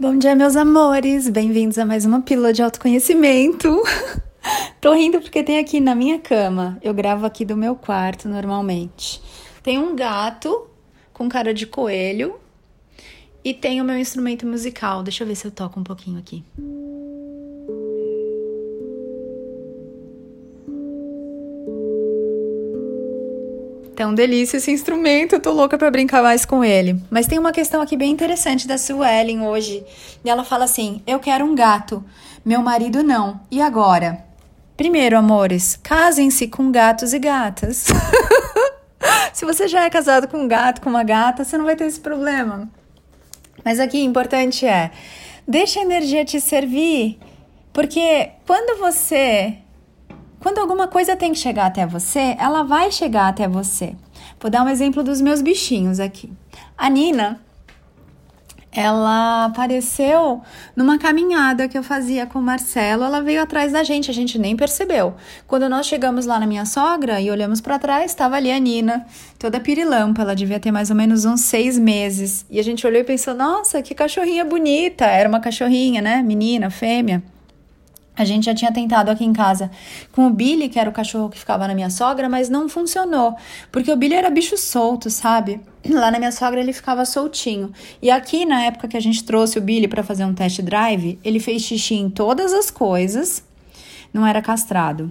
Bom 0.00 0.16
dia, 0.16 0.34
meus 0.34 0.56
amores! 0.56 1.28
Bem-vindos 1.28 1.76
a 1.76 1.84
mais 1.84 2.06
uma 2.06 2.22
pílula 2.22 2.54
de 2.54 2.62
autoconhecimento. 2.62 3.82
Tô 4.80 4.94
rindo 4.94 5.20
porque 5.20 5.42
tem 5.42 5.58
aqui 5.58 5.78
na 5.78 5.94
minha 5.94 6.18
cama, 6.18 6.78
eu 6.80 6.94
gravo 6.94 7.26
aqui 7.26 7.44
do 7.44 7.54
meu 7.54 7.76
quarto 7.76 8.26
normalmente. 8.26 9.20
Tem 9.62 9.76
um 9.76 9.94
gato 9.94 10.66
com 11.12 11.28
cara 11.28 11.52
de 11.52 11.66
coelho 11.66 12.40
e 13.44 13.52
tem 13.52 13.82
o 13.82 13.84
meu 13.84 13.98
instrumento 13.98 14.46
musical. 14.46 15.02
Deixa 15.02 15.22
eu 15.22 15.28
ver 15.28 15.34
se 15.34 15.46
eu 15.46 15.50
toco 15.50 15.78
um 15.78 15.84
pouquinho 15.84 16.18
aqui. 16.18 16.42
Então, 23.92 24.14
delícia 24.14 24.56
esse 24.56 24.70
instrumento, 24.70 25.34
eu 25.34 25.40
tô 25.40 25.52
louca 25.52 25.76
para 25.76 25.90
brincar 25.90 26.22
mais 26.22 26.44
com 26.44 26.64
ele. 26.64 26.98
Mas 27.10 27.26
tem 27.26 27.38
uma 27.38 27.52
questão 27.52 27.82
aqui 27.82 27.96
bem 27.96 28.10
interessante 28.10 28.66
da 28.66 28.78
Suelen 28.78 29.42
hoje. 29.42 29.84
E 30.24 30.30
ela 30.30 30.44
fala 30.44 30.64
assim: 30.64 31.02
Eu 31.06 31.18
quero 31.18 31.44
um 31.44 31.54
gato, 31.54 32.02
meu 32.44 32.62
marido 32.62 33.02
não. 33.02 33.40
E 33.50 33.60
agora? 33.60 34.24
Primeiro, 34.76 35.18
amores, 35.18 35.78
casem-se 35.82 36.48
com 36.48 36.70
gatos 36.70 37.12
e 37.12 37.18
gatas. 37.18 37.88
Se 39.34 39.44
você 39.44 39.68
já 39.68 39.84
é 39.84 39.90
casado 39.90 40.28
com 40.28 40.38
um 40.38 40.48
gato, 40.48 40.80
com 40.80 40.88
uma 40.88 41.02
gata, 41.02 41.44
você 41.44 41.58
não 41.58 41.64
vai 41.64 41.76
ter 41.76 41.84
esse 41.84 42.00
problema. 42.00 42.70
Mas 43.64 43.78
aqui 43.78 43.98
o 43.98 44.04
importante 44.04 44.64
é: 44.64 44.90
deixa 45.46 45.80
a 45.80 45.82
energia 45.82 46.24
te 46.24 46.40
servir, 46.40 47.18
porque 47.72 48.30
quando 48.46 48.78
você 48.78 49.58
quando 50.40 50.58
alguma 50.58 50.88
coisa 50.88 51.14
tem 51.14 51.32
que 51.32 51.38
chegar 51.38 51.66
até 51.66 51.86
você, 51.86 52.34
ela 52.38 52.62
vai 52.62 52.90
chegar 52.90 53.28
até 53.28 53.46
você. 53.46 53.94
Vou 54.40 54.50
dar 54.50 54.64
um 54.64 54.68
exemplo 54.68 55.04
dos 55.04 55.20
meus 55.20 55.42
bichinhos 55.42 56.00
aqui. 56.00 56.32
A 56.76 56.88
Nina, 56.88 57.38
ela 58.72 59.46
apareceu 59.46 60.40
numa 60.76 60.96
caminhada 60.96 61.68
que 61.68 61.76
eu 61.76 61.82
fazia 61.82 62.24
com 62.24 62.38
o 62.38 62.42
Marcelo. 62.42 63.04
Ela 63.04 63.20
veio 63.20 63.42
atrás 63.42 63.72
da 63.72 63.82
gente, 63.82 64.10
a 64.10 64.14
gente 64.14 64.38
nem 64.38 64.56
percebeu. 64.56 65.14
Quando 65.46 65.68
nós 65.68 65.86
chegamos 65.86 66.24
lá 66.24 66.38
na 66.38 66.46
minha 66.46 66.64
sogra 66.64 67.20
e 67.20 67.30
olhamos 67.30 67.60
para 67.60 67.78
trás, 67.78 68.10
estava 68.10 68.36
ali 68.36 68.50
a 68.50 68.58
Nina, 68.58 69.04
toda 69.38 69.60
pirilampa. 69.60 70.22
Ela 70.22 70.34
devia 70.34 70.60
ter 70.60 70.70
mais 70.70 70.88
ou 70.88 70.96
menos 70.96 71.24
uns 71.24 71.40
seis 71.40 71.78
meses. 71.78 72.46
E 72.48 72.60
a 72.60 72.64
gente 72.64 72.86
olhou 72.86 73.00
e 73.00 73.04
pensou: 73.04 73.34
nossa, 73.34 73.82
que 73.82 73.94
cachorrinha 73.94 74.44
bonita! 74.44 75.04
Era 75.04 75.28
uma 75.28 75.40
cachorrinha, 75.40 76.00
né? 76.00 76.22
Menina, 76.22 76.70
fêmea. 76.70 77.22
A 78.20 78.24
gente 78.26 78.44
já 78.44 78.54
tinha 78.54 78.70
tentado 78.70 79.10
aqui 79.10 79.24
em 79.24 79.32
casa 79.32 79.70
com 80.12 80.26
o 80.26 80.30
Billy, 80.30 80.68
que 80.68 80.78
era 80.78 80.90
o 80.90 80.92
cachorro 80.92 81.30
que 81.30 81.38
ficava 81.38 81.66
na 81.66 81.74
minha 81.74 81.88
sogra, 81.88 82.28
mas 82.28 82.50
não 82.50 82.68
funcionou, 82.68 83.34
porque 83.72 83.90
o 83.90 83.96
Billy 83.96 84.14
era 84.14 84.28
bicho 84.28 84.58
solto, 84.58 85.08
sabe? 85.08 85.58
Lá 85.88 86.10
na 86.10 86.18
minha 86.18 86.30
sogra 86.30 86.60
ele 86.60 86.74
ficava 86.74 87.06
soltinho. 87.06 87.72
E 88.02 88.10
aqui, 88.10 88.44
na 88.44 88.60
época 88.62 88.88
que 88.88 88.96
a 88.98 89.00
gente 89.00 89.24
trouxe 89.24 89.58
o 89.58 89.62
Billy 89.62 89.88
para 89.88 90.02
fazer 90.02 90.26
um 90.26 90.34
test 90.34 90.60
drive, 90.60 91.18
ele 91.24 91.40
fez 91.40 91.62
xixi 91.62 91.94
em 91.94 92.10
todas 92.10 92.52
as 92.52 92.70
coisas, 92.70 93.42
não 94.12 94.26
era 94.26 94.42
castrado. 94.42 95.10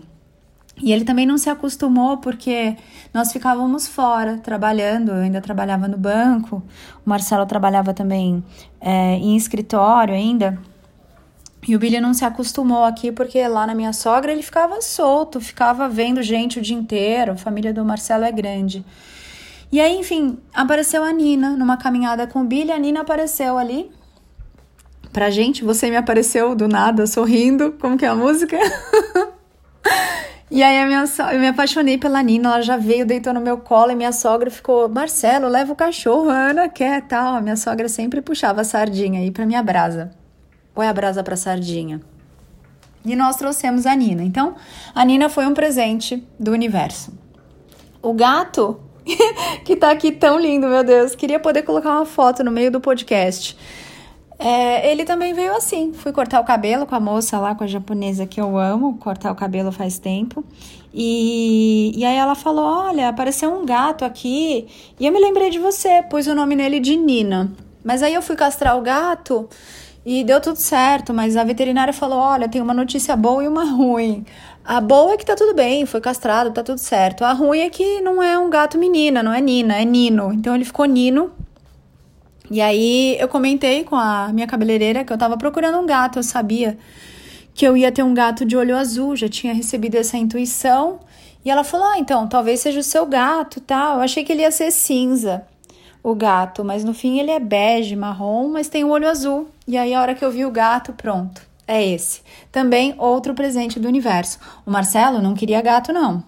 E 0.79 0.93
ele 0.93 1.03
também 1.03 1.25
não 1.25 1.39
se 1.39 1.49
acostumou 1.49 2.17
porque 2.17 2.77
nós 3.11 3.33
ficávamos 3.33 3.87
fora 3.87 4.37
trabalhando. 4.37 5.09
Eu 5.09 5.23
ainda 5.23 5.41
trabalhava 5.41 5.87
no 5.87 5.97
banco, 5.97 6.61
o 7.03 7.09
Marcelo 7.09 7.47
trabalhava 7.47 7.91
também 7.91 8.43
é, 8.79 9.15
em 9.15 9.35
escritório 9.35 10.13
ainda. 10.13 10.59
E 11.69 11.75
o 11.75 11.77
Billy 11.77 12.01
não 12.01 12.15
se 12.15 12.25
acostumou 12.25 12.83
aqui 12.83 13.11
porque 13.11 13.47
lá 13.47 13.67
na 13.67 13.75
minha 13.75 13.93
sogra 13.93 14.31
ele 14.31 14.41
ficava 14.41 14.81
solto, 14.81 15.39
ficava 15.39 15.87
vendo 15.87 16.19
gente 16.23 16.57
o 16.57 16.61
dia 16.63 16.75
inteiro. 16.75 17.33
A 17.33 17.35
família 17.35 17.71
do 17.71 17.85
Marcelo 17.85 18.23
é 18.23 18.31
grande. 18.31 18.83
E 19.71 19.79
aí, 19.79 19.95
enfim, 19.95 20.39
apareceu 20.51 21.03
a 21.03 21.11
Nina 21.11 21.51
numa 21.51 21.77
caminhada 21.77 22.25
com 22.25 22.41
o 22.41 22.43
Billy. 22.43 22.71
A 22.71 22.79
Nina 22.79 23.01
apareceu 23.01 23.55
ali 23.55 23.91
pra 25.13 25.29
gente. 25.29 25.63
Você 25.63 25.91
me 25.91 25.95
apareceu 25.95 26.55
do 26.55 26.67
nada, 26.67 27.05
sorrindo. 27.05 27.73
Como 27.73 27.99
que 27.99 28.05
é 28.05 28.07
a 28.07 28.15
música? 28.15 28.57
e 30.49 30.63
aí, 30.63 30.83
minha 30.87 31.05
so... 31.05 31.21
eu 31.21 31.39
me 31.39 31.49
apaixonei 31.49 31.99
pela 31.99 32.23
Nina. 32.23 32.49
Ela 32.49 32.61
já 32.63 32.77
veio, 32.77 33.05
deitou 33.05 33.31
no 33.31 33.41
meu 33.41 33.59
colo. 33.59 33.91
E 33.91 33.95
minha 33.95 34.11
sogra 34.11 34.49
ficou: 34.49 34.89
Marcelo, 34.89 35.47
leva 35.47 35.71
o 35.71 35.75
cachorro. 35.75 36.31
A 36.31 36.49
Ana 36.49 36.67
quer 36.67 37.03
tal. 37.03 37.35
A 37.35 37.41
minha 37.41 37.55
sogra 37.55 37.87
sempre 37.87 38.23
puxava 38.23 38.61
a 38.61 38.63
sardinha 38.63 39.19
aí 39.19 39.29
pra 39.29 39.45
minha 39.45 39.61
brasa 39.61 40.17
põe 40.73 40.87
a 40.87 40.93
brasa 40.93 41.23
para 41.23 41.35
sardinha. 41.35 42.01
E 43.05 43.15
nós 43.15 43.37
trouxemos 43.37 43.85
a 43.85 43.95
Nina. 43.95 44.23
Então, 44.23 44.55
a 44.93 45.05
Nina 45.05 45.29
foi 45.29 45.45
um 45.45 45.53
presente 45.53 46.23
do 46.39 46.51
universo. 46.51 47.13
O 48.01 48.13
gato, 48.13 48.79
que 49.63 49.75
tá 49.75 49.91
aqui 49.91 50.11
tão 50.11 50.39
lindo, 50.39 50.67
meu 50.67 50.83
Deus, 50.83 51.15
queria 51.15 51.39
poder 51.39 51.63
colocar 51.63 51.91
uma 51.91 52.05
foto 52.05 52.43
no 52.43 52.51
meio 52.51 52.71
do 52.71 52.79
podcast. 52.79 53.57
É, 54.37 54.89
ele 54.89 55.03
também 55.03 55.33
veio 55.33 55.53
assim. 55.53 55.93
Fui 55.93 56.13
cortar 56.13 56.39
o 56.39 56.45
cabelo 56.45 56.85
com 56.85 56.95
a 56.95 56.99
moça 56.99 57.37
lá, 57.39 57.53
com 57.55 57.65
a 57.65 57.67
japonesa 57.67 58.25
que 58.25 58.39
eu 58.39 58.57
amo, 58.57 58.97
cortar 58.97 59.31
o 59.31 59.35
cabelo 59.35 59.71
faz 59.71 59.99
tempo. 59.99 60.45
E, 60.93 61.91
e 61.93 62.05
aí 62.05 62.15
ela 62.15 62.35
falou: 62.35 62.65
Olha, 62.65 63.09
apareceu 63.09 63.53
um 63.53 63.65
gato 63.65 64.05
aqui. 64.05 64.67
E 64.97 65.05
eu 65.05 65.11
me 65.11 65.19
lembrei 65.19 65.49
de 65.49 65.59
você, 65.59 66.01
pus 66.03 66.25
o 66.27 66.33
nome 66.33 66.55
nele 66.55 66.79
de 66.79 66.95
Nina. 66.95 67.51
Mas 67.83 68.01
aí 68.01 68.13
eu 68.13 68.21
fui 68.21 68.37
castrar 68.37 68.77
o 68.77 68.81
gato 68.81 69.49
e 70.11 70.23
deu 70.23 70.41
tudo 70.41 70.55
certo, 70.55 71.13
mas 71.13 71.37
a 71.37 71.43
veterinária 71.43 71.93
falou: 71.93 72.17
olha, 72.17 72.49
tem 72.49 72.59
uma 72.59 72.73
notícia 72.73 73.15
boa 73.15 73.43
e 73.43 73.47
uma 73.47 73.63
ruim. 73.63 74.25
A 74.65 74.81
boa 74.81 75.13
é 75.13 75.17
que 75.17 75.23
tá 75.23 75.35
tudo 75.35 75.53
bem, 75.53 75.85
foi 75.85 76.01
castrado, 76.01 76.49
tá 76.49 76.63
tudo 76.63 76.79
certo. 76.79 77.23
A 77.23 77.31
ruim 77.31 77.59
é 77.59 77.69
que 77.69 78.01
não 78.01 78.21
é 78.23 78.35
um 78.35 78.49
gato 78.49 78.75
menina, 78.75 79.21
não 79.21 79.31
é 79.31 79.39
Nina, 79.39 79.79
é 79.79 79.85
Nino. 79.85 80.33
Então 80.33 80.55
ele 80.55 80.65
ficou 80.65 80.85
Nino. 80.85 81.31
E 82.49 82.59
aí 82.59 83.17
eu 83.19 83.27
comentei 83.27 83.83
com 83.83 83.95
a 83.95 84.29
minha 84.33 84.47
cabeleireira 84.47 85.03
que 85.05 85.13
eu 85.13 85.17
tava 85.17 85.37
procurando 85.37 85.77
um 85.77 85.85
gato, 85.85 86.17
eu 86.17 86.23
sabia 86.23 86.75
que 87.53 87.63
eu 87.63 87.77
ia 87.77 87.91
ter 87.91 88.01
um 88.01 88.13
gato 88.15 88.45
de 88.45 88.57
olho 88.57 88.75
azul, 88.75 89.15
já 89.15 89.29
tinha 89.29 89.53
recebido 89.53 89.93
essa 89.93 90.17
intuição. 90.17 91.01
E 91.45 91.51
ela 91.51 91.63
falou: 91.63 91.85
ah, 91.85 91.99
então, 91.99 92.27
talvez 92.27 92.61
seja 92.61 92.79
o 92.79 92.83
seu 92.83 93.05
gato, 93.05 93.61
tal. 93.61 93.97
Eu 93.97 94.01
achei 94.01 94.23
que 94.23 94.31
ele 94.31 94.41
ia 94.41 94.49
ser 94.49 94.71
cinza 94.71 95.45
o 96.01 96.15
gato, 96.15 96.63
mas 96.63 96.83
no 96.83 96.93
fim 96.93 97.19
ele 97.19 97.29
é 97.29 97.39
bege, 97.39 97.95
marrom, 97.95 98.49
mas 98.49 98.69
tem 98.69 98.83
o 98.83 98.89
olho 98.89 99.07
azul. 99.07 99.47
E 99.69 99.77
aí 99.77 99.93
a 99.93 100.01
hora 100.01 100.15
que 100.15 100.25
eu 100.25 100.31
vi 100.31 100.43
o 100.45 100.49
gato, 100.49 100.93
pronto, 100.93 101.43
é 101.67 101.85
esse. 101.85 102.21
Também 102.51 102.95
outro 102.97 103.35
presente 103.35 103.79
do 103.79 103.87
universo. 103.87 104.39
O 104.65 104.71
Marcelo 104.71 105.21
não 105.21 105.35
queria 105.35 105.61
gato 105.61 105.93
não. 105.93 106.23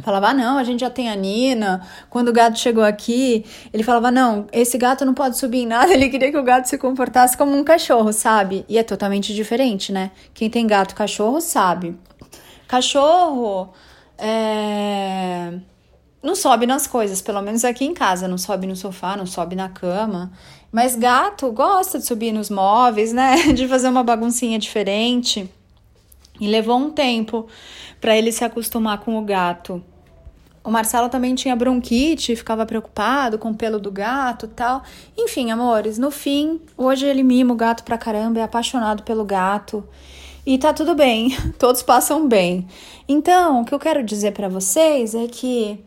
Falava, 0.00 0.28
ah, 0.28 0.34
não, 0.34 0.56
a 0.56 0.64
gente 0.64 0.80
já 0.80 0.88
tem 0.88 1.10
a 1.10 1.14
Nina. 1.14 1.86
Quando 2.08 2.28
o 2.28 2.32
gato 2.32 2.58
chegou 2.58 2.82
aqui, 2.82 3.44
ele 3.74 3.82
falava, 3.82 4.10
não, 4.10 4.46
esse 4.50 4.78
gato 4.78 5.04
não 5.04 5.12
pode 5.12 5.36
subir 5.36 5.58
em 5.58 5.66
nada. 5.66 5.92
Ele 5.94 6.08
queria 6.08 6.30
que 6.30 6.38
o 6.38 6.42
gato 6.42 6.64
se 6.66 6.78
comportasse 6.78 7.36
como 7.36 7.54
um 7.54 7.62
cachorro, 7.62 8.10
sabe? 8.10 8.64
E 8.66 8.78
é 8.78 8.82
totalmente 8.82 9.34
diferente, 9.34 9.92
né? 9.92 10.10
Quem 10.32 10.48
tem 10.48 10.66
gato 10.66 10.94
cachorro 10.94 11.42
sabe. 11.42 11.94
Cachorro 12.66 13.74
é 14.16 15.52
não 16.22 16.34
sobe 16.34 16.66
nas 16.66 16.86
coisas, 16.86 17.22
pelo 17.22 17.40
menos 17.42 17.64
aqui 17.64 17.84
em 17.84 17.94
casa, 17.94 18.26
não 18.26 18.38
sobe 18.38 18.66
no 18.66 18.74
sofá, 18.74 19.16
não 19.16 19.26
sobe 19.26 19.54
na 19.54 19.68
cama. 19.68 20.32
Mas 20.72 20.96
gato 20.96 21.50
gosta 21.52 21.98
de 21.98 22.06
subir 22.06 22.32
nos 22.32 22.50
móveis, 22.50 23.12
né? 23.12 23.36
De 23.54 23.68
fazer 23.68 23.88
uma 23.88 24.02
baguncinha 24.02 24.58
diferente. 24.58 25.48
E 26.40 26.46
levou 26.48 26.76
um 26.76 26.90
tempo 26.90 27.46
para 28.00 28.16
ele 28.16 28.30
se 28.30 28.44
acostumar 28.44 28.98
com 29.00 29.16
o 29.16 29.22
gato. 29.22 29.82
O 30.66 30.70
Marcelo 30.70 31.08
também 31.08 31.34
tinha 31.34 31.54
bronquite, 31.54 32.34
ficava 32.34 32.66
preocupado 32.66 33.38
com 33.38 33.50
o 33.50 33.54
pelo 33.54 33.78
do 33.78 33.90
gato 33.90 34.48
tal. 34.48 34.82
Enfim, 35.16 35.52
amores, 35.52 35.96
no 35.96 36.10
fim, 36.10 36.60
hoje 36.76 37.06
ele 37.06 37.22
mima 37.22 37.54
o 37.54 37.56
gato 37.56 37.84
pra 37.84 37.96
caramba, 37.96 38.40
é 38.40 38.42
apaixonado 38.42 39.04
pelo 39.04 39.24
gato. 39.24 39.88
E 40.44 40.58
tá 40.58 40.72
tudo 40.72 40.94
bem, 40.94 41.36
todos 41.56 41.84
passam 41.84 42.26
bem. 42.26 42.66
Então, 43.08 43.62
o 43.62 43.64
que 43.64 43.72
eu 43.72 43.78
quero 43.78 44.02
dizer 44.02 44.32
para 44.32 44.48
vocês 44.48 45.14
é 45.14 45.28
que 45.28 45.78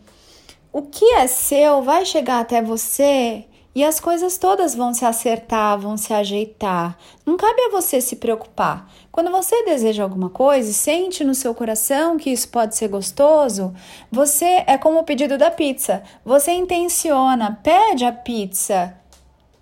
o 0.71 0.83
que 0.83 1.05
é 1.13 1.25
seu 1.27 1.81
vai 1.81 2.05
chegar 2.05 2.39
até 2.39 2.61
você 2.61 3.45
e 3.73 3.83
as 3.83 3.99
coisas 3.99 4.37
todas 4.37 4.75
vão 4.75 4.93
se 4.93 5.05
acertar, 5.05 5.79
vão 5.79 5.95
se 5.95 6.13
ajeitar. 6.13 6.97
Não 7.25 7.37
cabe 7.37 7.61
a 7.61 7.69
você 7.69 8.01
se 8.01 8.15
preocupar. 8.17 8.91
Quando 9.11 9.31
você 9.31 9.63
deseja 9.63 10.03
alguma 10.03 10.29
coisa 10.29 10.69
e 10.69 10.73
sente 10.73 11.23
no 11.23 11.33
seu 11.33 11.55
coração 11.55 12.17
que 12.17 12.29
isso 12.29 12.49
pode 12.49 12.75
ser 12.75 12.87
gostoso, 12.87 13.73
você 14.11 14.63
é 14.67 14.77
como 14.77 14.99
o 14.99 15.03
pedido 15.03 15.37
da 15.37 15.49
pizza. 15.49 16.03
Você 16.25 16.51
intenciona, 16.51 17.59
pede 17.63 18.05
a 18.05 18.11
pizza. 18.11 18.95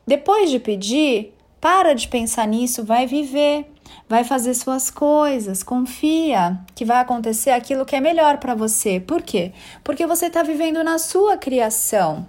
Depois 0.06 0.50
de 0.50 0.60
pedir, 0.60 1.34
para 1.60 1.94
de 1.94 2.08
pensar 2.08 2.48
nisso, 2.48 2.84
vai 2.84 3.06
viver 3.06 3.72
vai 4.07 4.24
fazer 4.24 4.54
suas 4.54 4.89
coisas, 4.89 5.63
confia 5.63 6.60
que 6.75 6.86
vai 6.86 7.00
acontecer 7.00 7.51
aquilo 7.51 7.86
que 7.86 7.95
é 7.95 8.01
melhor 8.01 8.38
para 8.38 8.56
você. 8.56 9.00
Por 9.00 9.22
quê? 9.22 9.51
Porque 9.84 10.06
você 10.06 10.28
está 10.28 10.44
vivendo 10.44 10.84
na 10.84 10.98
sua 10.98 11.38
criação 11.38 12.28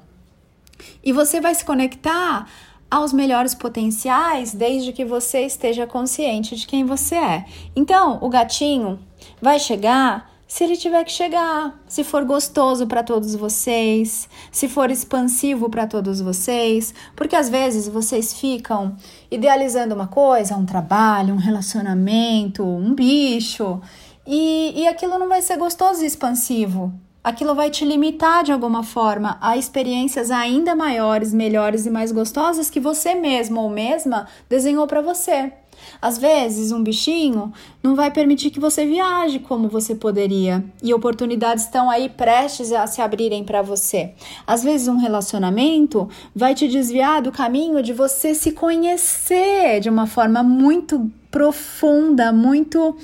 e 1.02 1.12
você 1.12 1.40
vai 1.40 1.54
se 1.54 1.64
conectar 1.64 2.46
aos 2.90 3.12
melhores 3.12 3.54
potenciais 3.54 4.54
desde 4.54 4.92
que 4.92 5.04
você 5.04 5.42
esteja 5.42 5.86
consciente 5.86 6.56
de 6.56 6.66
quem 6.66 6.84
você 6.84 7.16
é. 7.16 7.44
Então, 7.76 8.18
o 8.22 8.28
gatinho 8.28 8.98
vai 9.40 9.58
chegar 9.58 10.27
se 10.48 10.64
ele 10.64 10.78
tiver 10.78 11.04
que 11.04 11.12
chegar, 11.12 11.78
se 11.86 12.02
for 12.02 12.24
gostoso 12.24 12.86
para 12.86 13.02
todos 13.02 13.34
vocês, 13.34 14.26
se 14.50 14.66
for 14.66 14.90
expansivo 14.90 15.68
para 15.68 15.86
todos 15.86 16.22
vocês, 16.22 16.94
porque 17.14 17.36
às 17.36 17.50
vezes 17.50 17.86
vocês 17.86 18.32
ficam 18.32 18.96
idealizando 19.30 19.94
uma 19.94 20.06
coisa, 20.08 20.56
um 20.56 20.64
trabalho, 20.64 21.34
um 21.34 21.38
relacionamento, 21.38 22.64
um 22.64 22.94
bicho, 22.94 23.78
e, 24.26 24.72
e 24.74 24.88
aquilo 24.88 25.18
não 25.18 25.28
vai 25.28 25.42
ser 25.42 25.58
gostoso 25.58 26.02
e 26.02 26.06
expansivo. 26.06 26.98
Aquilo 27.22 27.54
vai 27.54 27.70
te 27.70 27.84
limitar 27.84 28.44
de 28.44 28.52
alguma 28.52 28.82
forma 28.82 29.36
a 29.40 29.56
experiências 29.56 30.30
ainda 30.30 30.74
maiores, 30.74 31.34
melhores 31.34 31.84
e 31.84 31.90
mais 31.90 32.12
gostosas 32.12 32.70
que 32.70 32.80
você 32.80 33.14
mesmo 33.14 33.60
ou 33.60 33.68
mesma 33.68 34.26
desenhou 34.48 34.86
para 34.86 35.02
você. 35.02 35.52
Às 36.00 36.18
vezes, 36.18 36.72
um 36.72 36.82
bichinho 36.82 37.52
não 37.82 37.94
vai 37.94 38.10
permitir 38.10 38.50
que 38.50 38.60
você 38.60 38.84
viaje 38.84 39.38
como 39.38 39.68
você 39.68 39.94
poderia, 39.94 40.64
e 40.82 40.92
oportunidades 40.94 41.64
estão 41.64 41.90
aí 41.90 42.08
prestes 42.08 42.72
a 42.72 42.86
se 42.86 43.00
abrirem 43.00 43.44
para 43.44 43.62
você. 43.62 44.12
Às 44.46 44.62
vezes, 44.62 44.88
um 44.88 44.96
relacionamento 44.96 46.08
vai 46.34 46.54
te 46.54 46.68
desviar 46.68 47.22
do 47.22 47.32
caminho 47.32 47.82
de 47.82 47.92
você 47.92 48.34
se 48.34 48.52
conhecer 48.52 49.80
de 49.80 49.88
uma 49.88 50.06
forma 50.06 50.42
muito 50.42 51.10
profunda, 51.30 52.32
muito 52.32 52.96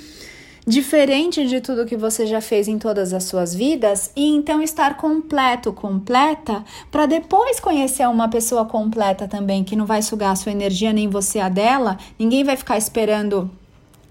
diferente 0.66 1.46
de 1.46 1.60
tudo 1.60 1.84
que 1.84 1.96
você 1.96 2.26
já 2.26 2.40
fez 2.40 2.68
em 2.68 2.78
todas 2.78 3.12
as 3.12 3.24
suas 3.24 3.54
vidas 3.54 4.10
e 4.16 4.34
então 4.34 4.62
estar 4.62 4.96
completo, 4.96 5.72
completa, 5.72 6.64
para 6.90 7.06
depois 7.06 7.60
conhecer 7.60 8.08
uma 8.08 8.28
pessoa 8.28 8.64
completa 8.64 9.28
também, 9.28 9.62
que 9.62 9.76
não 9.76 9.84
vai 9.84 10.00
sugar 10.00 10.30
a 10.30 10.36
sua 10.36 10.52
energia 10.52 10.92
nem 10.92 11.08
você 11.08 11.38
a 11.38 11.48
dela. 11.48 11.98
Ninguém 12.18 12.44
vai 12.44 12.56
ficar 12.56 12.78
esperando 12.78 13.50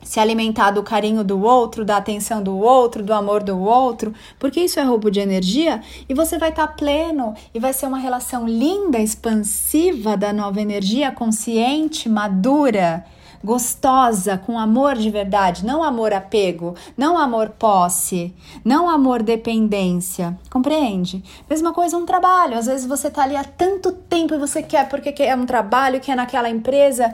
se 0.03 0.19
alimentar 0.19 0.71
do 0.71 0.83
carinho 0.83 1.23
do 1.23 1.41
outro, 1.41 1.85
da 1.85 1.97
atenção 1.97 2.43
do 2.43 2.57
outro, 2.57 3.01
do 3.01 3.13
amor 3.13 3.41
do 3.41 3.57
outro, 3.57 4.13
porque 4.37 4.59
isso 4.59 4.79
é 4.79 4.83
roubo 4.83 5.09
de 5.09 5.19
energia 5.19 5.81
e 6.07 6.13
você 6.13 6.37
vai 6.37 6.49
estar 6.49 6.67
tá 6.67 6.73
pleno 6.73 7.33
e 7.53 7.59
vai 7.59 7.73
ser 7.73 7.87
uma 7.87 7.97
relação 7.97 8.47
linda, 8.47 8.99
expansiva 8.99 10.17
da 10.17 10.33
nova 10.33 10.61
energia, 10.61 11.11
consciente, 11.11 12.09
madura 12.09 13.05
gostosa, 13.43 14.37
com 14.37 14.57
amor 14.57 14.95
de 14.95 15.09
verdade, 15.09 15.65
não 15.65 15.83
amor 15.83 16.13
apego, 16.13 16.75
não 16.97 17.17
amor 17.17 17.49
posse, 17.49 18.33
não 18.63 18.89
amor 18.89 19.21
dependência. 19.21 20.37
Compreende? 20.49 21.23
Mesma 21.49 21.73
coisa 21.73 21.97
um 21.97 22.05
trabalho. 22.05 22.57
Às 22.57 22.67
vezes 22.67 22.85
você 22.85 23.09
tá 23.11 23.23
ali 23.23 23.35
há 23.35 23.43
tanto 23.43 23.91
tempo 23.91 24.33
e 24.33 24.37
você 24.37 24.63
quer 24.63 24.87
porque 24.87 25.11
quer 25.11 25.35
um 25.35 25.45
trabalho, 25.45 25.99
quer 25.99 26.15
naquela 26.15 26.49
empresa. 26.49 27.13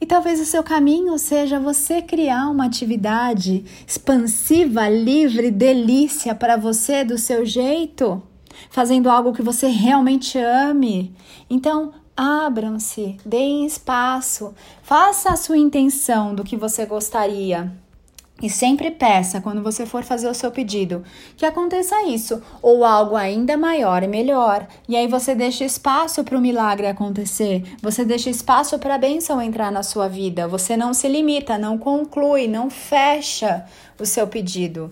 E 0.00 0.06
talvez 0.06 0.40
o 0.40 0.44
seu 0.44 0.64
caminho 0.64 1.16
seja 1.16 1.60
você 1.60 2.02
criar 2.02 2.50
uma 2.50 2.66
atividade 2.66 3.64
expansiva, 3.86 4.88
livre, 4.88 5.48
delícia 5.48 6.34
para 6.34 6.56
você 6.56 7.04
do 7.04 7.16
seu 7.16 7.46
jeito, 7.46 8.20
fazendo 8.68 9.08
algo 9.08 9.32
que 9.32 9.42
você 9.42 9.68
realmente 9.68 10.36
ame. 10.36 11.14
Então, 11.48 11.92
Abram-se, 12.16 13.16
deem 13.24 13.64
espaço, 13.64 14.54
faça 14.82 15.30
a 15.30 15.36
sua 15.36 15.56
intenção 15.56 16.34
do 16.34 16.44
que 16.44 16.56
você 16.56 16.84
gostaria. 16.84 17.72
E 18.42 18.50
sempre 18.50 18.90
peça, 18.90 19.40
quando 19.40 19.62
você 19.62 19.86
for 19.86 20.02
fazer 20.02 20.28
o 20.28 20.34
seu 20.34 20.50
pedido, 20.50 21.04
que 21.36 21.46
aconteça 21.46 22.02
isso, 22.02 22.42
ou 22.60 22.84
algo 22.84 23.14
ainda 23.14 23.56
maior 23.56 24.02
e 24.02 24.08
melhor. 24.08 24.66
E 24.88 24.96
aí 24.96 25.06
você 25.06 25.34
deixa 25.34 25.64
espaço 25.64 26.24
para 26.24 26.36
o 26.36 26.40
milagre 26.40 26.88
acontecer, 26.88 27.62
você 27.80 28.04
deixa 28.04 28.28
espaço 28.28 28.78
para 28.80 28.96
a 28.96 28.98
bênção 28.98 29.40
entrar 29.40 29.70
na 29.70 29.84
sua 29.84 30.08
vida. 30.08 30.48
Você 30.48 30.76
não 30.76 30.92
se 30.92 31.08
limita, 31.08 31.56
não 31.56 31.78
conclui, 31.78 32.48
não 32.48 32.68
fecha 32.68 33.64
o 33.98 34.04
seu 34.04 34.26
pedido. 34.26 34.90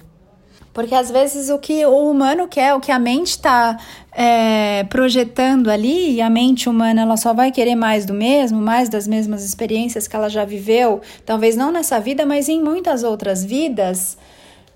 Porque 0.72 0.94
às 0.94 1.10
vezes 1.10 1.50
o 1.50 1.58
que 1.58 1.84
o 1.84 2.10
humano 2.10 2.46
quer, 2.46 2.74
o 2.74 2.80
que 2.80 2.92
a 2.92 2.98
mente 2.98 3.30
está 3.30 3.76
é, 4.12 4.84
projetando 4.84 5.68
ali, 5.68 6.12
e 6.14 6.20
a 6.20 6.30
mente 6.30 6.68
humana 6.68 7.02
ela 7.02 7.16
só 7.16 7.34
vai 7.34 7.50
querer 7.50 7.74
mais 7.74 8.06
do 8.06 8.14
mesmo, 8.14 8.60
mais 8.60 8.88
das 8.88 9.06
mesmas 9.06 9.44
experiências 9.44 10.06
que 10.06 10.14
ela 10.14 10.28
já 10.28 10.44
viveu, 10.44 11.00
talvez 11.26 11.56
não 11.56 11.72
nessa 11.72 11.98
vida, 11.98 12.24
mas 12.24 12.48
em 12.48 12.62
muitas 12.62 13.02
outras 13.02 13.44
vidas, 13.44 14.16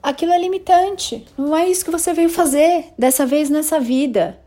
aquilo 0.03 0.33
é 0.33 0.39
limitante. 0.39 1.25
Não 1.39 1.57
é 1.57 1.69
isso 1.69 1.85
que 1.85 1.93
você 1.93 2.13
veio 2.13 2.29
fazer 2.29 2.87
dessa 2.99 3.25
vez 3.25 3.49
nessa 3.49 3.79
vida. 3.79 4.39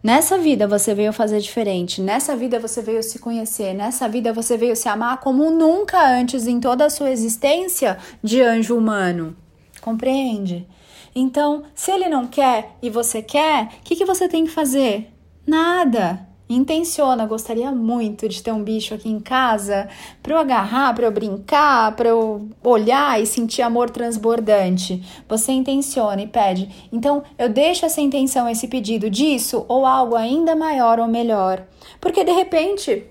Nessa 0.00 0.36
vida 0.36 0.68
você 0.68 0.94
veio 0.94 1.14
fazer 1.14 1.40
diferente, 1.40 2.02
nessa 2.02 2.36
vida 2.36 2.60
você 2.60 2.82
veio 2.82 3.02
se 3.02 3.18
conhecer, 3.18 3.72
nessa 3.72 4.06
vida 4.06 4.34
você 4.34 4.54
veio 4.54 4.76
se 4.76 4.86
amar 4.86 5.18
como 5.18 5.50
nunca 5.50 5.98
antes 6.06 6.46
em 6.46 6.60
toda 6.60 6.84
a 6.84 6.90
sua 6.90 7.10
existência 7.10 7.96
de 8.22 8.42
anjo 8.42 8.76
humano. 8.76 9.34
Compreende? 9.80 10.66
Então, 11.14 11.62
se 11.74 11.92
ele 11.92 12.08
não 12.08 12.26
quer 12.26 12.76
e 12.82 12.90
você 12.90 13.22
quer, 13.22 13.66
o 13.66 13.68
que, 13.84 13.96
que 13.96 14.04
você 14.04 14.28
tem 14.28 14.44
que 14.44 14.50
fazer? 14.50 15.12
Nada. 15.46 16.26
Intenciona, 16.46 17.24
gostaria 17.24 17.70
muito 17.72 18.28
de 18.28 18.42
ter 18.42 18.52
um 18.52 18.62
bicho 18.62 18.92
aqui 18.92 19.08
em 19.08 19.18
casa 19.18 19.88
para 20.22 20.34
eu 20.34 20.38
agarrar, 20.38 20.94
para 20.94 21.06
eu 21.06 21.10
brincar, 21.10 21.96
para 21.96 22.10
eu 22.10 22.48
olhar 22.62 23.20
e 23.20 23.24
sentir 23.24 23.62
amor 23.62 23.88
transbordante. 23.88 25.02
Você 25.26 25.52
intenciona 25.52 26.20
e 26.20 26.26
pede. 26.26 26.88
Então, 26.92 27.22
eu 27.38 27.48
deixo 27.48 27.86
essa 27.86 28.00
intenção, 28.00 28.46
esse 28.46 28.68
pedido 28.68 29.08
disso 29.08 29.64
ou 29.68 29.86
algo 29.86 30.16
ainda 30.16 30.54
maior 30.54 31.00
ou 31.00 31.08
melhor. 31.08 31.64
Porque 31.98 32.22
de 32.22 32.32
repente 32.32 33.06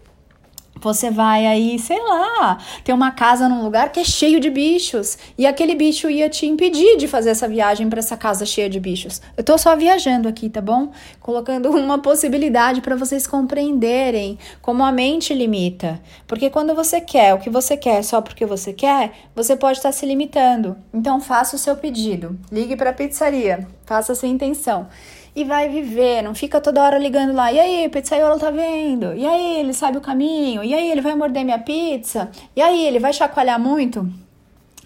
você 0.84 1.10
vai 1.10 1.48
aí, 1.48 1.80
sei 1.80 2.00
lá, 2.02 2.58
ter 2.84 2.94
uma 2.94 3.12
casa 3.12 3.48
num 3.48 3.64
lugar 3.64 3.92
que 3.92 4.00
é 4.00 4.04
cheio 4.04 4.40
de 4.40 4.50
bichos 4.50 5.18
e 5.38 5.48
aquele 5.48 5.76
bicho 5.76 6.10
ia 6.10 6.30
te 6.30 6.46
impedir 6.46 6.98
de 6.98 7.08
fazer 7.08 7.30
essa 7.30 7.48
viagem 7.48 7.90
para 7.90 8.00
essa 8.00 8.18
casa 8.18 8.46
cheia 8.46 8.70
de 8.70 8.80
bichos. 8.80 9.22
Eu 9.38 9.44
tô 9.44 9.58
só 9.58 9.76
viajando 9.76 10.28
aqui, 10.28 10.50
tá 10.50 10.62
bom? 10.62 10.92
Colocando 11.20 11.70
uma 11.76 12.00
possibilidade 12.00 12.82
para 12.82 12.96
vocês 12.96 13.26
compreenderem 13.26 14.38
como 14.62 14.84
a 14.84 14.92
mente 14.92 15.34
limita. 15.34 16.02
Porque 16.28 16.50
quando 16.50 16.76
você 16.76 17.00
quer 17.00 17.34
o 17.34 17.40
que 17.40 17.50
você 17.50 17.78
quer 17.78 18.04
só 18.04 18.22
porque 18.22 18.46
você 18.46 18.74
quer, 18.74 19.14
você 19.36 19.56
pode 19.56 19.78
estar 19.78 19.92
se 19.92 20.06
limitando. 20.06 20.76
Então 20.94 21.22
faça 21.22 21.56
o 21.56 21.60
seu 21.60 21.76
pedido. 21.76 22.38
Ligue 22.52 22.76
para 22.76 22.90
a 22.90 22.94
pizzaria, 22.94 23.68
faça 23.86 24.12
a 24.12 24.16
sua 24.16 24.28
intenção 24.28 24.88
e 25.36 25.44
vai 25.44 25.68
viver, 25.70 26.22
não 26.22 26.36
fica 26.36 26.62
toda 26.62 26.82
hora 26.82 26.98
ligando 26.98 27.34
lá. 27.34 27.52
E 27.52 27.60
aí, 27.60 27.90
pizzaiolo 27.90 28.40
tá 28.40 28.52
vendo? 28.52 29.14
E 29.16 29.26
aí, 29.26 29.60
ele 29.60 29.74
sabe 29.74 29.98
o 29.98 30.02
caminho? 30.02 30.64
E 30.64 30.74
aí, 30.74 30.92
ele 30.92 31.02
vai 31.02 31.16
morder 31.16 31.44
minha 31.44 31.60
pizza? 31.60 32.30
E 32.56 32.62
aí, 32.62 32.86
ele 32.86 33.00
vai 33.00 33.12
chacoalhar 33.14 33.60
muito? 33.60 34.08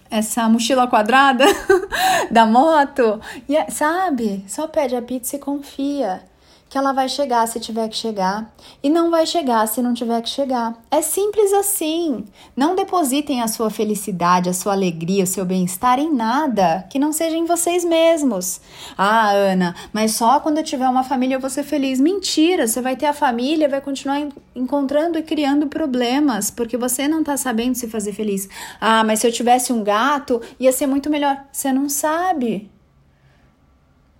Essa 0.09 0.47
mochila 0.47 0.87
quadrada 0.87 1.45
da 2.31 2.45
moto? 2.45 3.19
E, 3.47 3.71
sabe? 3.71 4.45
Só 4.47 4.67
pede 4.67 4.95
a 4.95 5.01
pizza 5.01 5.35
e 5.35 5.39
confia 5.39 6.21
que 6.69 6.77
ela 6.77 6.91
vai 6.91 7.07
chegar 7.07 7.47
se 7.47 7.59
tiver 7.59 7.87
que 7.87 7.95
chegar 7.95 8.53
e 8.83 8.89
não 8.89 9.09
vai 9.09 9.25
chegar 9.25 9.67
se 9.67 9.81
não 9.81 9.93
tiver 9.93 10.21
que 10.21 10.29
chegar. 10.29 10.75
É 10.91 11.01
simples 11.01 11.53
assim. 11.53 12.25
Não 12.55 12.75
depositem 12.75 13.41
a 13.41 13.47
sua 13.47 13.69
felicidade, 13.69 14.49
a 14.49 14.53
sua 14.53 14.73
alegria, 14.73 15.23
o 15.23 15.27
seu 15.27 15.45
bem-estar 15.45 15.99
em 15.99 16.13
nada 16.13 16.85
que 16.89 16.99
não 16.99 17.13
seja 17.13 17.37
em 17.37 17.45
vocês 17.45 17.85
mesmos. 17.85 18.59
Ah, 18.97 19.31
Ana, 19.31 19.75
mas 19.93 20.13
só 20.13 20.39
quando 20.39 20.57
eu 20.57 20.63
tiver 20.63 20.87
uma 20.89 21.03
família 21.03 21.35
eu 21.35 21.39
vou 21.39 21.49
ser 21.49 21.63
feliz. 21.63 21.99
Mentira, 21.99 22.67
você 22.67 22.81
vai 22.81 22.95
ter 22.95 23.05
a 23.05 23.13
família, 23.13 23.69
vai 23.69 23.81
continuar 23.81 24.27
encontrando 24.55 25.17
e 25.17 25.23
criando 25.23 25.67
problemas 25.67 26.51
porque 26.51 26.77
você 26.77 27.07
não 27.07 27.23
tá 27.23 27.37
sabendo 27.37 27.75
se 27.75 27.87
fazer 27.87 28.13
feliz. 28.13 28.49
Ah, 28.81 29.03
mas 29.03 29.19
se 29.19 29.27
eu 29.27 29.31
tivesse 29.31 29.71
um 29.71 29.83
gato 29.83 30.41
ia 30.59 30.71
ser 30.71 30.87
muito 30.87 31.09
melhor. 31.09 31.45
Você 31.51 31.71
não 31.71 31.87
sabe. 31.89 32.69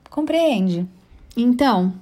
Compreende? 0.09 0.87
Então, 1.35 1.93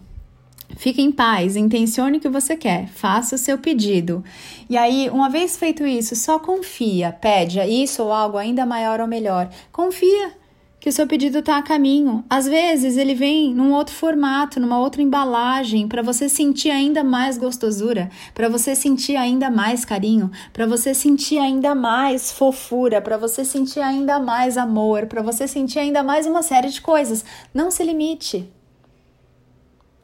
Fique 0.77 1.01
em 1.01 1.11
paz, 1.11 1.55
intencione 1.55 2.17
o 2.17 2.19
que 2.19 2.29
você 2.29 2.55
quer, 2.55 2.87
faça 2.87 3.35
o 3.35 3.37
seu 3.37 3.57
pedido. 3.57 4.23
E 4.69 4.75
aí, 4.75 5.09
uma 5.09 5.29
vez 5.29 5.57
feito 5.57 5.85
isso, 5.85 6.15
só 6.15 6.37
confia, 6.39 7.11
pede 7.11 7.59
isso 7.61 8.03
ou 8.03 8.11
algo 8.11 8.37
ainda 8.37 8.65
maior 8.65 8.99
ou 8.99 9.07
melhor. 9.07 9.49
Confia 9.71 10.33
que 10.85 10.89
o 10.89 10.93
seu 10.93 11.07
pedido 11.07 11.39
está 11.39 11.57
a 11.57 11.63
caminho. 11.63 12.23
Às 12.29 12.45
vezes 12.45 12.95
ele 12.95 13.15
vem 13.15 13.51
num 13.55 13.73
outro 13.73 13.95
formato, 13.95 14.59
numa 14.59 14.77
outra 14.77 15.01
embalagem, 15.01 15.87
para 15.87 16.03
você 16.03 16.29
sentir 16.29 16.69
ainda 16.69 17.03
mais 17.03 17.39
gostosura, 17.39 18.11
para 18.35 18.47
você 18.47 18.75
sentir 18.75 19.15
ainda 19.15 19.49
mais 19.49 19.83
carinho, 19.83 20.29
para 20.53 20.67
você 20.67 20.93
sentir 20.93 21.39
ainda 21.39 21.73
mais 21.73 22.31
fofura, 22.31 23.01
para 23.01 23.17
você 23.17 23.43
sentir 23.43 23.79
ainda 23.79 24.19
mais 24.19 24.59
amor, 24.59 25.07
para 25.07 25.23
você 25.23 25.47
sentir 25.47 25.79
ainda 25.79 26.03
mais 26.03 26.27
uma 26.27 26.43
série 26.43 26.69
de 26.69 26.79
coisas. 26.79 27.25
Não 27.51 27.71
se 27.71 27.83
limite. 27.83 28.47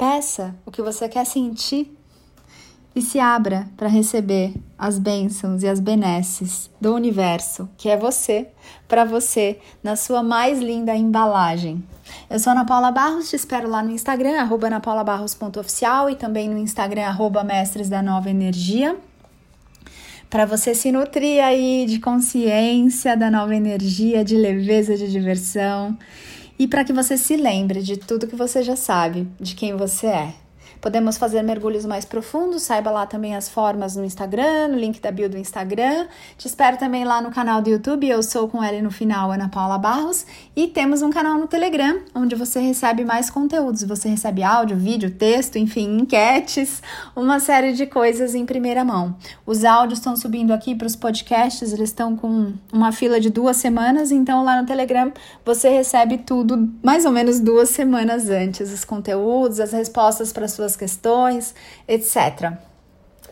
Peça 0.02 0.56
o 0.66 0.72
que 0.72 0.82
você 0.82 1.08
quer 1.08 1.24
sentir 1.28 1.96
e 2.96 3.04
se 3.04 3.20
abra 3.20 3.68
para 3.78 3.88
receber 3.88 4.52
as 4.76 4.98
bênçãos 4.98 5.62
e 5.62 5.68
as 5.68 5.80
benesses 5.80 6.72
do 6.82 6.96
universo, 6.96 7.70
que 7.78 7.88
é 7.88 7.96
você, 7.96 8.48
para 8.88 9.06
você, 9.06 9.60
na 9.84 9.96
sua 9.96 10.24
mais 10.24 10.60
linda 10.60 10.96
embalagem. 10.96 11.84
Eu 12.28 12.40
sou 12.40 12.52
Ana 12.52 12.66
Paula 12.66 12.90
Barros, 12.90 13.30
te 13.30 13.36
espero 13.36 13.70
lá 13.70 13.84
no 13.84 13.92
Instagram, 13.92 14.40
arroba 14.40 14.66
anapaulabarros.oficial 14.66 16.10
e 16.10 16.16
também 16.16 16.50
no 16.50 16.58
Instagram, 16.58 17.04
arroba 17.04 17.44
mestres 17.44 17.88
da 17.88 18.02
nova 18.02 18.28
energia 18.28 18.98
para 20.32 20.46
você 20.46 20.74
se 20.74 20.94
nutrir 20.94 21.44
aí 21.44 21.86
de 21.86 22.00
consciência 22.00 23.18
da 23.18 23.30
nova 23.30 23.54
energia, 23.54 24.24
de 24.24 24.38
leveza, 24.38 24.96
de 24.96 25.12
diversão 25.12 25.96
e 26.58 26.68
para 26.68 26.84
que 26.84 26.94
você 26.94 27.18
se 27.18 27.36
lembre 27.36 27.82
de 27.82 27.98
tudo 27.98 28.28
que 28.28 28.36
você 28.36 28.62
já 28.64 28.76
sabe, 28.76 29.28
de 29.40 29.56
quem 29.56 29.76
você 29.76 30.08
é. 30.08 30.34
Podemos 30.82 31.16
fazer 31.16 31.44
mergulhos 31.44 31.86
mais 31.86 32.06
profundos, 32.06 32.64
saiba 32.64 32.90
lá 32.90 33.06
também 33.06 33.36
as 33.36 33.48
formas 33.48 33.96
no 33.96 34.04
Instagram, 34.04 34.70
no 34.70 34.80
link 34.80 35.00
da 35.00 35.12
bio 35.12 35.30
do 35.30 35.38
Instagram. 35.38 36.08
Te 36.40 36.48
espero 36.48 36.76
também 36.76 37.06
lá 37.06 37.22
no 37.22 37.30
canal 37.30 37.62
do 37.62 37.70
YouTube, 37.70 38.10
eu 38.10 38.24
sou 38.24 38.48
com 38.48 38.64
ela 38.64 38.82
no 38.82 38.90
final, 38.90 39.32
Ana 39.32 39.48
Paula 39.48 39.78
Barros. 39.78 40.26
E 40.56 40.68
temos 40.68 41.04
um 41.04 41.12
canal 41.12 41.38
no 41.38 41.46
Telegram, 41.46 42.00
onde 42.16 42.34
você 42.34 42.60
recebe 42.60 43.06
mais 43.06 43.30
conteúdos. 43.30 43.84
Você 43.84 44.10
recebe 44.10 44.42
áudio, 44.42 44.76
vídeo, 44.76 45.12
texto, 45.12 45.58
enfim, 45.58 46.00
enquetes, 46.00 46.82
uma 47.16 47.40
série 47.40 47.74
de 47.74 47.86
coisas 47.86 48.34
em 48.34 48.44
primeira 48.44 48.84
mão. 48.84 49.16
Os 49.46 49.64
áudios 49.64 50.00
estão 50.00 50.16
subindo 50.16 50.52
aqui 50.52 50.74
para 50.74 50.88
os 50.88 50.96
podcasts, 50.96 51.74
eles 51.74 51.90
estão 51.90 52.16
com 52.16 52.54
uma 52.74 52.92
fila 52.92 53.20
de 53.20 53.30
duas 53.30 53.58
semanas, 53.58 54.12
então 54.12 54.44
lá 54.44 54.60
no 54.60 54.66
Telegram 54.66 55.12
você 55.46 55.70
recebe 55.70 56.18
tudo 56.18 56.68
mais 56.82 57.06
ou 57.06 57.12
menos 57.12 57.40
duas 57.40 57.70
semanas 57.70 58.32
antes, 58.32 58.74
os 58.74 58.84
conteúdos, 58.84 59.60
as 59.60 59.74
respostas 59.74 60.34
para 60.34 60.48
suas 60.48 60.71
suas 60.72 60.76
questões, 60.76 61.56
etc. 61.88 62.54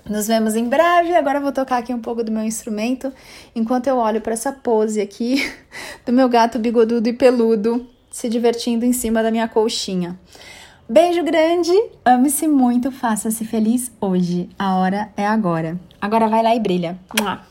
Nos 0.07 0.27
vemos 0.27 0.55
em 0.55 0.67
breve. 0.67 1.15
Agora 1.15 1.39
vou 1.39 1.51
tocar 1.51 1.77
aqui 1.77 1.93
um 1.93 1.99
pouco 1.99 2.23
do 2.23 2.31
meu 2.31 2.43
instrumento 2.43 3.11
enquanto 3.55 3.87
eu 3.87 3.97
olho 3.97 4.21
para 4.21 4.33
essa 4.33 4.51
pose 4.51 5.01
aqui 5.01 5.43
do 6.05 6.11
meu 6.11 6.27
gato 6.29 6.59
bigodudo 6.59 7.07
e 7.09 7.13
peludo 7.13 7.87
se 8.11 8.27
divertindo 8.27 8.85
em 8.85 8.93
cima 8.93 9.21
da 9.21 9.31
minha 9.31 9.47
colchinha. 9.47 10.19
Beijo 10.87 11.23
grande, 11.23 11.71
ame-se 12.03 12.47
muito, 12.47 12.91
faça-se 12.91 13.45
feliz 13.45 13.91
hoje. 14.01 14.49
A 14.57 14.75
hora 14.77 15.09
é 15.15 15.25
agora. 15.25 15.79
Agora 16.01 16.27
vai 16.27 16.41
lá 16.41 16.55
e 16.55 16.59
brilha. 16.59 16.97
Mua. 17.19 17.48